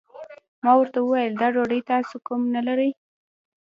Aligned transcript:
ما 0.63 0.71
ورته 0.77 0.99
وويل 1.01 1.33
دا 1.41 1.47
ډوډۍ 1.55 1.81
تاسو 1.91 2.15
کوم 2.27 2.41
نه 2.55 2.61
لرئ؟ 2.67 2.89